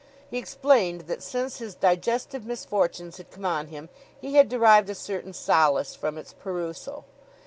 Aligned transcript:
He 0.31 0.39
explained 0.39 1.01
that 1.01 1.21
since 1.21 1.59
his 1.59 1.75
digestive 1.75 2.43
misfortunes 2.43 3.17
had 3.17 3.29
come 3.29 3.45
on 3.45 3.67
him 3.67 3.89
he 4.19 4.33
had 4.33 4.49
derived 4.49 4.89
a 4.89 4.95
certain 4.95 5.31
solace 5.31 5.93
from 5.93 6.17
its 6.17 6.33
perusal. 6.33 7.05